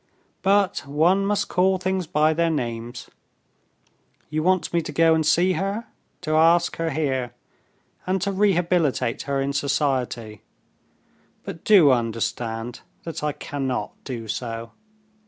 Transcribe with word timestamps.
"But 0.41 0.79
one 0.87 1.27
must 1.27 1.47
call 1.47 1.77
things 1.77 2.07
by 2.07 2.33
their 2.33 2.49
names. 2.49 3.07
You 4.31 4.41
want 4.41 4.73
me 4.73 4.81
to 4.81 4.91
go 4.91 5.13
and 5.13 5.23
see 5.23 5.53
her, 5.53 5.85
to 6.21 6.31
ask 6.31 6.77
her 6.77 6.89
here, 6.89 7.35
and 8.07 8.19
to 8.23 8.31
rehabilitate 8.31 9.21
her 9.29 9.39
in 9.39 9.53
society; 9.53 10.41
but 11.43 11.63
do 11.63 11.91
understand 11.91 12.81
that 13.03 13.23
I 13.23 13.31
cannot 13.33 13.91
do 14.03 14.27
so. 14.27 14.71